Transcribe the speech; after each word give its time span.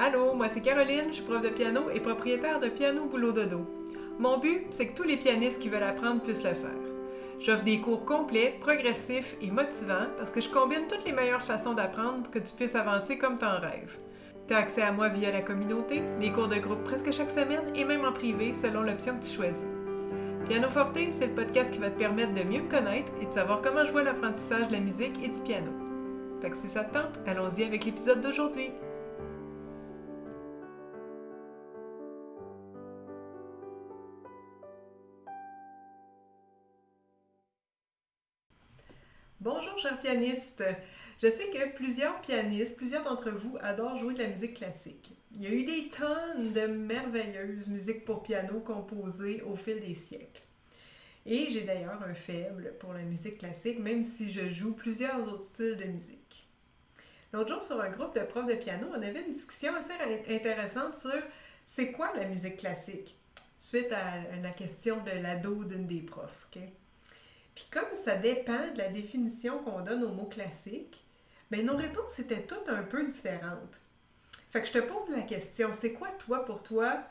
Allô, 0.00 0.32
moi 0.32 0.46
c'est 0.48 0.60
Caroline, 0.60 1.06
je 1.08 1.14
suis 1.14 1.24
prof 1.24 1.42
de 1.42 1.48
piano 1.48 1.90
et 1.92 1.98
propriétaire 1.98 2.60
de 2.60 2.68
Piano 2.68 3.06
Boulot 3.06 3.32
Dodo. 3.32 3.66
Mon 4.20 4.38
but, 4.38 4.66
c'est 4.70 4.86
que 4.86 4.96
tous 4.96 5.02
les 5.02 5.16
pianistes 5.16 5.58
qui 5.58 5.68
veulent 5.68 5.82
apprendre 5.82 6.20
puissent 6.20 6.44
le 6.44 6.54
faire. 6.54 6.70
J'offre 7.40 7.64
des 7.64 7.80
cours 7.80 8.04
complets, 8.04 8.56
progressifs 8.60 9.36
et 9.42 9.50
motivants 9.50 10.06
parce 10.16 10.30
que 10.30 10.40
je 10.40 10.50
combine 10.50 10.86
toutes 10.88 11.04
les 11.04 11.10
meilleures 11.10 11.42
façons 11.42 11.74
d'apprendre 11.74 12.22
pour 12.22 12.30
que 12.30 12.38
tu 12.38 12.52
puisses 12.54 12.76
avancer 12.76 13.18
comme 13.18 13.38
t'en 13.38 13.58
rêves. 13.58 13.98
Tu 14.46 14.54
as 14.54 14.58
accès 14.58 14.82
à 14.82 14.92
moi 14.92 15.08
via 15.08 15.32
la 15.32 15.42
communauté, 15.42 16.00
les 16.20 16.30
cours 16.30 16.46
de 16.46 16.60
groupe 16.60 16.84
presque 16.84 17.10
chaque 17.10 17.32
semaine 17.32 17.66
et 17.74 17.84
même 17.84 18.04
en 18.04 18.12
privé 18.12 18.54
selon 18.54 18.82
l'option 18.82 19.18
que 19.18 19.24
tu 19.24 19.34
choisis. 19.34 19.66
Piano 20.48 20.68
Forte, 20.68 20.96
c'est 21.10 21.26
le 21.26 21.34
podcast 21.34 21.72
qui 21.72 21.80
va 21.80 21.90
te 21.90 21.98
permettre 21.98 22.34
de 22.34 22.44
mieux 22.44 22.62
me 22.62 22.70
connaître 22.70 23.12
et 23.20 23.26
de 23.26 23.32
savoir 23.32 23.62
comment 23.62 23.84
je 23.84 23.90
vois 23.90 24.04
l'apprentissage 24.04 24.68
de 24.68 24.74
la 24.74 24.80
musique 24.80 25.18
et 25.24 25.28
du 25.28 25.40
piano. 25.40 25.72
Fait 26.40 26.50
que 26.50 26.56
si 26.56 26.68
ça 26.68 26.84
te 26.84 26.94
tente, 26.94 27.18
allons-y 27.26 27.64
avec 27.64 27.84
l'épisode 27.84 28.20
d'aujourd'hui. 28.20 28.70
Bonjour 39.50 39.78
chers 39.78 39.98
pianistes. 39.98 40.62
Je 41.22 41.26
sais 41.26 41.48
que 41.48 41.74
plusieurs 41.74 42.20
pianistes, 42.20 42.76
plusieurs 42.76 43.02
d'entre 43.02 43.30
vous 43.30 43.56
adorent 43.62 43.96
jouer 43.96 44.12
de 44.12 44.18
la 44.18 44.28
musique 44.28 44.52
classique. 44.52 45.14
Il 45.34 45.42
y 45.42 45.46
a 45.46 45.52
eu 45.52 45.64
des 45.64 45.88
tonnes 45.88 46.52
de 46.52 46.66
merveilleuses 46.66 47.68
musiques 47.68 48.04
pour 48.04 48.22
piano 48.22 48.60
composées 48.60 49.40
au 49.40 49.56
fil 49.56 49.80
des 49.80 49.94
siècles. 49.94 50.42
Et 51.24 51.46
j'ai 51.50 51.62
d'ailleurs 51.62 52.02
un 52.06 52.12
faible 52.12 52.74
pour 52.78 52.92
la 52.92 53.00
musique 53.00 53.38
classique, 53.38 53.78
même 53.78 54.02
si 54.02 54.30
je 54.30 54.50
joue 54.50 54.74
plusieurs 54.74 55.26
autres 55.32 55.44
styles 55.44 55.78
de 55.78 55.84
musique. 55.84 56.46
L'autre 57.32 57.54
jour, 57.54 57.64
sur 57.64 57.80
un 57.80 57.88
groupe 57.88 58.14
de 58.14 58.26
profs 58.26 58.44
de 58.44 58.54
piano, 58.54 58.88
on 58.90 59.00
avait 59.00 59.22
une 59.22 59.32
discussion 59.32 59.74
assez 59.76 59.94
intéressante 60.28 60.98
sur 60.98 61.22
c'est 61.64 61.90
quoi 61.92 62.12
la 62.14 62.26
musique 62.26 62.58
classique, 62.58 63.16
suite 63.60 63.92
à 63.92 64.36
la 64.42 64.50
question 64.50 65.02
de 65.04 65.22
l'ado 65.22 65.64
d'une 65.64 65.86
des 65.86 66.02
profs. 66.02 66.48
Puis 67.58 67.66
comme 67.72 67.92
ça 67.92 68.14
dépend 68.14 68.70
de 68.72 68.78
la 68.78 68.88
définition 68.88 69.58
qu'on 69.58 69.80
donne 69.80 70.04
au 70.04 70.10
mot 70.10 70.26
classique, 70.26 71.04
bien, 71.50 71.64
nos 71.64 71.74
réponses 71.74 72.20
étaient 72.20 72.46
toutes 72.46 72.68
un 72.68 72.84
peu 72.84 73.04
différentes. 73.04 73.80
Fait 74.50 74.60
que 74.60 74.68
je 74.68 74.74
te 74.74 74.78
pose 74.78 75.08
la 75.10 75.22
question, 75.22 75.70
c'est 75.72 75.92
quoi 75.92 76.06
toi 76.24 76.44
pour 76.44 76.62
toi 76.62 77.02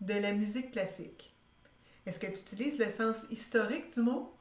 de 0.00 0.14
la 0.14 0.32
musique 0.32 0.72
classique? 0.72 1.32
Est-ce 2.04 2.18
que 2.18 2.26
tu 2.26 2.40
utilises 2.40 2.80
le 2.80 2.90
sens 2.90 3.26
historique 3.30 3.94
du 3.94 4.00
mot? 4.00 4.34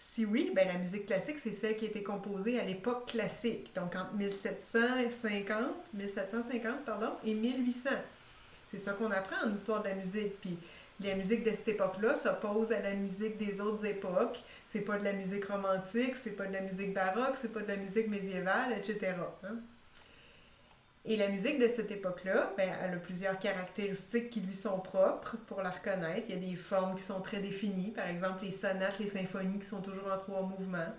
Si 0.00 0.24
oui, 0.24 0.50
ben 0.52 0.66
la 0.66 0.78
musique 0.78 1.06
classique, 1.06 1.38
c'est 1.40 1.52
celle 1.52 1.76
qui 1.76 1.84
a 1.84 1.88
été 1.90 2.02
composée 2.02 2.58
à 2.58 2.64
l'époque 2.64 3.06
classique, 3.06 3.72
donc 3.76 3.94
entre 3.94 4.14
1750, 4.14 5.94
1750 5.94 6.84
pardon, 6.84 7.12
et 7.24 7.34
1800. 7.34 7.90
C'est 8.70 8.78
ça 8.78 8.92
qu'on 8.92 9.10
apprend 9.10 9.46
en 9.46 9.54
histoire 9.54 9.82
de 9.82 9.88
la 9.88 9.94
musique. 9.94 10.40
Puis 10.40 10.58
la 11.02 11.14
musique 11.14 11.44
de 11.44 11.50
cette 11.50 11.68
époque-là 11.68 12.16
s'oppose 12.16 12.72
à 12.72 12.80
la 12.80 12.92
musique 12.94 13.36
des 13.36 13.60
autres 13.60 13.84
époques. 13.86 14.42
C'est 14.66 14.80
pas 14.80 14.98
de 14.98 15.04
la 15.04 15.12
musique 15.12 15.46
romantique, 15.46 16.14
c'est 16.22 16.32
pas 16.32 16.46
de 16.46 16.52
la 16.52 16.60
musique 16.60 16.92
baroque, 16.92 17.36
c'est 17.40 17.52
pas 17.52 17.60
de 17.60 17.68
la 17.68 17.76
musique 17.76 18.08
médiévale, 18.08 18.72
etc. 18.76 19.14
Hein. 19.44 19.56
Et 21.04 21.16
la 21.16 21.28
musique 21.28 21.58
de 21.58 21.68
cette 21.68 21.90
époque-là, 21.90 22.52
ben, 22.56 22.70
elle 22.82 22.94
a 22.94 22.96
plusieurs 22.98 23.38
caractéristiques 23.38 24.28
qui 24.28 24.40
lui 24.40 24.54
sont 24.54 24.78
propres 24.78 25.36
pour 25.46 25.62
la 25.62 25.70
reconnaître. 25.70 26.26
Il 26.28 26.34
y 26.34 26.38
a 26.38 26.50
des 26.50 26.56
formes 26.56 26.96
qui 26.96 27.02
sont 27.02 27.20
très 27.20 27.38
définies, 27.38 27.92
par 27.92 28.08
exemple 28.08 28.44
les 28.44 28.52
sonates, 28.52 28.98
les 28.98 29.08
symphonies 29.08 29.58
qui 29.58 29.66
sont 29.66 29.80
toujours 29.80 30.12
en 30.12 30.18
trois 30.18 30.42
mouvements. 30.42 30.92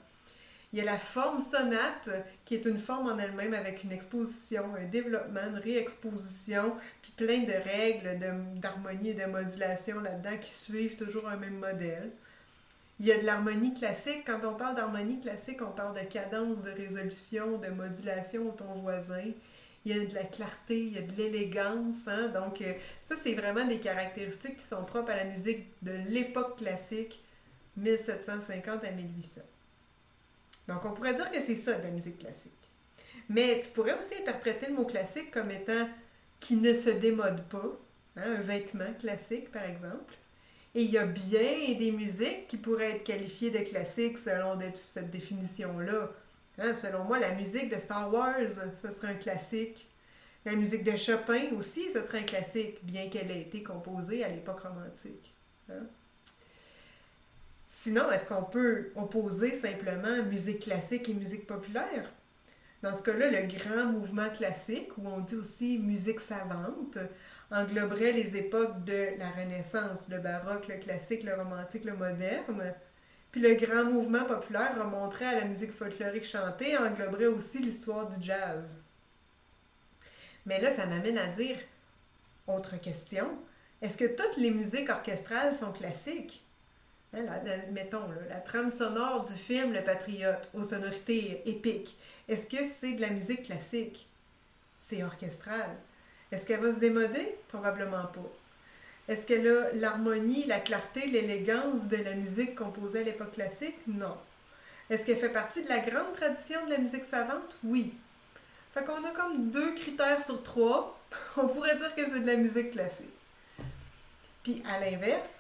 Il 0.72 0.78
y 0.78 0.82
a 0.82 0.86
la 0.86 1.00
forme 1.00 1.40
sonate, 1.40 2.10
qui 2.46 2.54
est 2.54 2.66
une 2.66 2.78
forme 2.78 3.08
en 3.08 3.18
elle-même 3.18 3.56
avec 3.56 3.84
une 3.84 3.92
exposition, 3.92 4.76
un 4.76 4.86
développement, 4.86 5.48
une 5.48 5.58
réexposition, 5.58 6.76
puis 7.02 7.12
plein 7.18 7.40
de 7.40 7.54
règles 7.54 8.20
d'harmonie 8.58 9.10
et 9.10 9.14
de 9.16 9.26
modulation 9.26 10.00
là-dedans 10.00 10.38
qui 10.40 10.52
suivent 10.52 10.96
toujours 10.96 11.28
un 11.28 11.38
même 11.38 11.58
modèle. 11.58 12.12
Il 13.00 13.08
y 13.08 13.12
a 13.12 13.18
de 13.18 13.26
l'harmonie 13.26 13.74
classique. 13.74 14.26
Quand 14.28 14.42
on 14.46 14.56
parle 14.56 14.76
d'harmonie 14.76 15.20
classique, 15.22 15.62
on 15.62 15.72
parle 15.72 15.96
de 15.98 16.06
cadence, 16.06 16.62
de 16.62 16.72
résolution, 16.72 17.58
de 17.58 17.70
modulation 17.70 18.50
au 18.50 18.52
ton 18.52 18.82
voisin. 18.82 19.24
Il 19.86 19.96
y 19.96 20.00
a 20.00 20.06
de 20.06 20.14
la 20.14 20.26
clarté, 20.26 20.78
il 20.78 20.94
y 20.94 20.98
a 20.98 21.02
de 21.02 21.14
l'élégance. 21.14 22.08
Hein? 22.08 22.28
Donc, 22.28 22.62
euh, 22.62 22.74
ça, 23.04 23.16
c'est 23.16 23.34
vraiment 23.34 23.66
des 23.66 23.80
caractéristiques 23.80 24.58
qui 24.58 24.66
sont 24.66 24.84
propres 24.84 25.12
à 25.12 25.16
la 25.16 25.24
musique 25.24 25.66
de 25.82 25.94
l'époque 26.10 26.58
classique, 26.58 27.24
1750 27.78 28.84
à 28.84 28.92
1800. 28.92 29.42
Donc, 30.70 30.86
on 30.86 30.92
pourrait 30.92 31.16
dire 31.16 31.32
que 31.32 31.42
c'est 31.42 31.56
ça, 31.56 31.74
de 31.74 31.84
la 31.84 31.90
musique 31.90 32.20
classique. 32.20 32.54
Mais 33.28 33.60
tu 33.60 33.70
pourrais 33.70 33.98
aussi 33.98 34.14
interpréter 34.22 34.68
le 34.68 34.76
mot 34.76 34.86
classique 34.86 35.32
comme 35.32 35.50
étant 35.50 35.90
qui 36.40 36.58
ne 36.58 36.76
se 36.76 36.92
démode 36.92 37.44
pas, 37.50 37.76
hein, 38.16 38.36
un 38.38 38.42
vêtement 38.42 38.94
classique, 39.00 39.52
par 39.52 39.64
exemple. 39.66 40.14
Et 40.76 40.84
il 40.84 40.92
y 40.92 41.00
a 41.00 41.06
bien 41.06 41.76
des 41.78 41.92
musiques 41.92 42.46
qui 42.46 42.58
pourraient 42.58 42.98
être 42.98 43.04
qualifiées 43.04 43.50
de 43.50 43.58
classiques 43.60 44.20
selon 44.20 44.60
cette 44.76 45.10
définition-là. 45.10 46.12
Hein, 46.60 46.76
selon 46.76 47.04
moi, 47.04 47.18
la 47.18 47.32
musique 47.32 47.70
de 47.70 47.80
Star 47.80 48.14
Wars, 48.14 48.36
ce 48.82 48.92
serait 48.94 49.14
un 49.14 49.16
classique. 49.16 49.88
La 50.46 50.54
musique 50.54 50.84
de 50.84 50.96
Chopin 50.96 51.50
aussi, 51.58 51.92
ce 51.92 52.04
serait 52.04 52.20
un 52.20 52.24
classique, 52.24 52.78
bien 52.84 53.10
qu'elle 53.10 53.32
ait 53.32 53.42
été 53.42 53.64
composée 53.64 54.24
à 54.24 54.30
l'époque 54.30 54.60
romantique. 54.60 55.34
Hein. 55.72 55.88
Sinon, 57.82 58.12
est-ce 58.12 58.26
qu'on 58.26 58.44
peut 58.44 58.92
opposer 58.98 59.56
simplement 59.56 60.22
musique 60.24 60.64
classique 60.64 61.08
et 61.08 61.14
musique 61.14 61.48
populaire? 61.48 62.12
Dans 62.82 62.94
ce 62.94 63.02
cas-là, 63.04 63.32
le 63.32 63.48
grand 63.48 63.86
mouvement 63.86 64.30
classique, 64.32 64.90
où 64.98 65.08
on 65.08 65.20
dit 65.20 65.36
aussi 65.36 65.80
musique 65.80 66.20
savante, 66.20 66.98
engloberait 67.50 68.12
les 68.12 68.36
époques 68.36 68.84
de 68.84 69.18
la 69.18 69.30
Renaissance, 69.30 70.10
le 70.10 70.20
baroque, 70.20 70.68
le 70.68 70.76
classique, 70.76 71.24
le 71.24 71.34
romantique, 71.36 71.86
le 71.86 71.96
moderne. 71.96 72.74
Puis 73.32 73.40
le 73.40 73.54
grand 73.54 73.86
mouvement 73.86 74.26
populaire 74.26 74.78
remonterait 74.78 75.28
à 75.28 75.40
la 75.40 75.46
musique 75.46 75.72
folklorique 75.72 76.26
chantée, 76.26 76.78
engloberait 76.78 77.28
aussi 77.28 77.60
l'histoire 77.60 78.08
du 78.08 78.22
jazz. 78.22 78.76
Mais 80.46 80.60
là, 80.60 80.70
ça 80.70 80.86
m'amène 80.86 81.18
à 81.18 81.28
dire, 81.28 81.56
autre 82.46 82.76
question, 82.82 83.40
est-ce 83.82 83.96
que 83.96 84.18
toutes 84.18 84.36
les 84.36 84.52
musiques 84.52 84.90
orchestrales 84.90 85.56
sont 85.56 85.72
classiques? 85.72 86.44
Hein, 87.14 87.22
mettons, 87.72 88.08
la 88.30 88.36
trame 88.36 88.70
sonore 88.70 89.24
du 89.24 89.34
film 89.34 89.74
Le 89.74 89.84
Patriote, 89.84 90.50
aux 90.54 90.64
sonorités 90.64 91.42
épiques, 91.46 91.98
est-ce 92.28 92.46
que 92.46 92.64
c'est 92.64 92.94
de 92.94 93.02
la 93.02 93.10
musique 93.10 93.44
classique? 93.44 94.08
C'est 94.80 95.04
orchestral. 95.04 95.76
Est-ce 96.32 96.46
qu'elle 96.46 96.60
va 96.60 96.72
se 96.72 96.80
démoder? 96.80 97.36
Probablement 97.48 98.06
pas. 98.06 98.32
Est-ce 99.08 99.26
qu'elle 99.26 99.48
a 99.48 99.72
l'harmonie, 99.74 100.46
la 100.46 100.60
clarté, 100.60 101.08
l'élégance 101.08 101.88
de 101.88 101.98
la 101.98 102.14
musique 102.14 102.54
composée 102.54 103.00
à 103.00 103.04
l'époque 103.04 103.32
classique? 103.32 103.78
Non. 103.88 104.16
Est-ce 104.92 105.08
qu'elle 105.08 105.18
fait 105.18 105.30
partie 105.30 105.64
de 105.64 105.70
la 105.70 105.80
grande 105.80 106.14
tradition 106.14 106.64
de 106.68 106.72
la 106.72 106.78
musique 106.78 107.06
savante? 107.06 107.58
Oui. 107.64 107.96
Fait 108.76 108.84
qu'on 108.84 109.04
a 109.04 109.12
comme 109.12 109.50
deux 109.50 109.74
critères 109.74 110.24
sur 110.24 110.44
trois. 110.44 111.00
On 111.38 111.48
pourrait 111.48 111.78
dire 111.78 111.96
que 111.96 112.06
c'est 112.06 112.20
de 112.20 112.28
la 112.28 112.36
musique 112.36 112.72
classique. 112.72 113.08
Puis 114.44 114.62
à 114.70 114.80
l'inverse, 114.80 115.40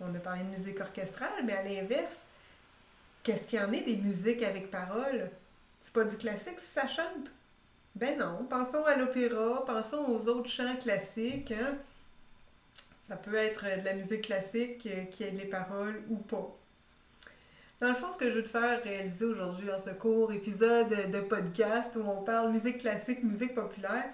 on 0.00 0.14
a 0.14 0.18
parlé 0.18 0.44
de 0.44 0.50
musique 0.50 0.80
orchestrale, 0.80 1.44
mais 1.44 1.54
à 1.54 1.62
l'inverse, 1.62 2.18
qu'est-ce 3.22 3.46
qu'il 3.46 3.58
y 3.58 3.62
en 3.62 3.72
est 3.72 3.82
des 3.82 3.96
musiques 3.96 4.42
avec 4.42 4.70
paroles? 4.70 5.30
C'est 5.80 5.92
pas 5.92 6.04
du 6.04 6.16
classique 6.16 6.60
si 6.60 6.66
ça 6.66 6.86
chante? 6.86 7.30
Ben 7.94 8.18
non, 8.18 8.46
pensons 8.48 8.84
à 8.84 8.96
l'opéra, 8.96 9.64
pensons 9.66 10.06
aux 10.08 10.28
autres 10.28 10.48
chants 10.48 10.76
classiques. 10.76 11.52
Hein? 11.52 11.76
Ça 13.08 13.16
peut 13.16 13.34
être 13.34 13.64
de 13.64 13.84
la 13.84 13.94
musique 13.94 14.22
classique 14.22 14.78
qui 14.78 15.24
a 15.24 15.30
les 15.30 15.46
paroles 15.46 16.02
ou 16.08 16.16
pas. 16.16 16.54
Dans 17.80 17.88
le 17.88 17.94
fond, 17.94 18.12
ce 18.12 18.18
que 18.18 18.28
je 18.28 18.36
veux 18.36 18.42
te 18.42 18.48
faire 18.48 18.82
réaliser 18.82 19.24
aujourd'hui 19.24 19.66
dans 19.66 19.78
ce 19.78 19.90
court 19.90 20.32
épisode 20.32 21.10
de 21.10 21.20
podcast 21.20 21.94
où 21.96 22.00
on 22.00 22.22
parle 22.22 22.50
musique 22.50 22.78
classique, 22.78 23.22
musique 23.22 23.54
populaire, 23.54 24.04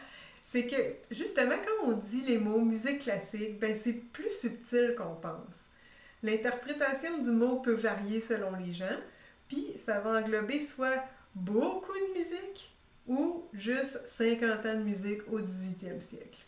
c'est 0.45 0.67
que 0.67 0.77
justement 1.11 1.55
quand 1.57 1.89
on 1.89 1.93
dit 1.93 2.21
les 2.21 2.39
mots 2.39 2.61
musique 2.61 3.01
classique, 3.01 3.59
ben 3.59 3.75
c'est 3.75 3.95
plus 3.95 4.31
subtil 4.31 4.95
qu'on 4.97 5.15
pense. 5.15 5.69
L'interprétation 6.25 7.19
du 7.19 7.31
mot 7.31 7.57
peut 7.57 7.75
varier 7.75 8.19
selon 8.23 8.57
les 8.57 8.73
gens, 8.73 8.97
puis 9.47 9.75
ça 9.77 10.01
va 10.01 10.23
englober 10.23 10.59
soit 10.59 11.05
beaucoup 11.35 11.93
de 11.93 12.19
musique 12.19 12.75
ou 13.07 13.45
juste 13.53 14.01
50 14.09 14.65
ans 14.65 14.75
de 14.79 14.83
musique 14.83 15.21
au 15.31 15.39
18e 15.39 16.01
siècle. 16.01 16.39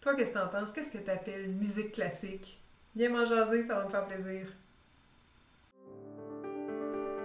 Toi, 0.00 0.14
qu'est-ce 0.14 0.32
que 0.32 0.38
t'en 0.38 0.46
penses? 0.46 0.72
Qu'est-ce 0.72 0.90
que 0.92 0.98
tu 0.98 1.10
appelles 1.10 1.48
musique 1.48 1.90
classique? 1.90 2.62
Viens 2.94 3.08
m'en 3.08 3.26
jaser, 3.26 3.66
ça 3.66 3.74
va 3.74 3.86
me 3.86 3.90
faire 3.90 4.06
plaisir. 4.06 4.46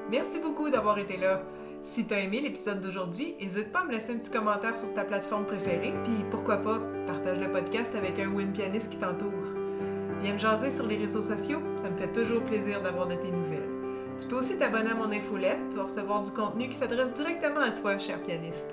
Merci 0.09 0.39
beaucoup 0.39 0.71
d'avoir 0.71 0.97
été 0.97 1.18
là. 1.18 1.44
Si 1.83 2.07
tu 2.07 2.13
as 2.15 2.21
aimé 2.21 2.41
l'épisode 2.41 2.81
d'aujourd'hui, 2.81 3.35
n'hésite 3.39 3.71
pas 3.71 3.81
à 3.81 3.83
me 3.83 3.91
laisser 3.91 4.13
un 4.13 4.18
petit 4.18 4.31
commentaire 4.31 4.75
sur 4.75 4.91
ta 4.95 5.06
plateforme 5.06 5.45
préférée, 5.45 5.94
puis 6.03 6.25
pourquoi 6.31 6.57
pas, 6.57 6.79
partage 7.06 7.38
le 7.38 7.51
podcast 7.51 7.94
avec 7.94 8.18
un 8.18 8.29
win 8.29 8.51
pianiste 8.51 8.89
qui 8.89 8.97
t'entoure. 8.97 9.56
Viens 10.22 10.34
me 10.34 10.40
jaser 10.40 10.72
sur 10.72 10.88
les 10.88 10.98
réseaux 10.98 11.22
sociaux, 11.22 11.62
ça 11.81 11.90
me 11.90 11.96
fait 11.96 12.12
toujours 12.12 12.44
plaisir 12.44 12.81
d'avoir 12.81 13.08
de 13.08 13.16
tes 13.16 13.31
nouvelles. 13.31 13.69
Tu 14.19 14.25
peux 14.28 14.38
aussi 14.38 14.58
t'abonner 14.58 14.90
à 14.90 14.96
mon 14.96 15.12
infolette, 15.12 15.60
tu 15.69 15.78
vas 15.78 15.84
recevoir 15.84 16.24
du 16.24 16.31
contenu 16.31 16.69
qui 16.69 16.75
s'adresse 16.75 17.14
directement 17.14 17.62
à 17.62 17.69
toi, 17.69 17.98
cher 18.00 18.22
pianiste. 18.24 18.72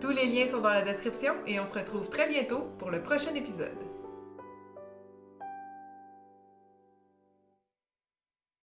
Tous 0.00 0.10
les 0.10 0.26
liens 0.26 0.46
sont 0.46 0.60
dans 0.60 0.72
la 0.72 0.82
description 0.82 1.34
et 1.46 1.58
on 1.58 1.66
se 1.66 1.74
retrouve 1.74 2.08
très 2.08 2.28
bientôt 2.28 2.68
pour 2.78 2.90
le 2.90 3.02
prochain 3.02 3.34
épisode. 3.34 3.91